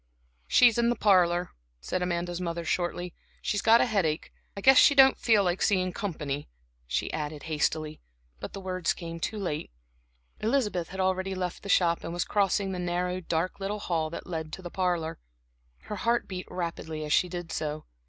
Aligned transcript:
"She's 0.47 0.79
in 0.79 0.89
the 0.89 0.95
parlor," 0.95 1.51
said 1.79 2.01
Amanda's 2.01 2.41
mother, 2.41 2.65
shortly. 2.65 3.13
"She's 3.39 3.61
got 3.61 3.81
a 3.81 3.85
headache. 3.85 4.33
I 4.57 4.61
guess 4.61 4.79
she 4.79 4.95
don't 4.95 5.15
feel 5.15 5.43
like 5.43 5.61
seeing 5.61 5.93
company," 5.93 6.49
she 6.87 7.13
added 7.13 7.43
hastily, 7.43 8.01
but 8.39 8.53
the 8.53 8.59
words 8.61 8.93
came 8.93 9.19
too 9.19 9.37
late. 9.37 9.69
Elizabeth 10.39 10.89
had 10.89 10.99
already 10.99 11.35
left 11.35 11.61
the 11.61 11.69
shop, 11.69 12.03
and 12.03 12.13
was 12.13 12.25
crossing 12.25 12.71
the 12.71 12.79
narrow, 12.79 13.19
dark 13.19 13.59
little 13.59 13.77
hall 13.77 14.09
that 14.09 14.25
led 14.25 14.51
to 14.53 14.63
the 14.63 14.71
parlor. 14.71 15.19
Her 15.83 15.97
heart 15.97 16.27
beat 16.27 16.47
rapidly 16.49 17.05
as 17.05 17.13
she 17.13 17.29
did 17.29 17.51
so. 17.51 17.85